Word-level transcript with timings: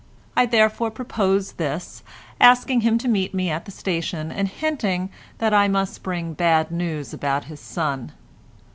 I 0.35 0.47
therefore 0.47 0.89
proposed 0.89 1.59
this, 1.59 2.01
asking 2.39 2.81
him 2.81 2.97
to 2.97 3.07
meet 3.07 3.35
me 3.35 3.51
at 3.51 3.65
the 3.65 3.71
station, 3.71 4.31
and 4.31 4.47
hinting 4.47 5.11
that 5.37 5.53
I 5.53 5.67
must 5.67 6.01
bring 6.01 6.33
bad 6.33 6.71
news 6.71 7.13
about 7.13 7.43
his 7.43 7.59
son. 7.59 8.11